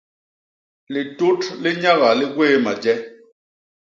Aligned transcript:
Litut 0.93 1.41
li 1.61 1.71
nyaga 1.81 2.09
li 2.19 2.25
gwéé 2.35 2.57
maje. 2.65 2.95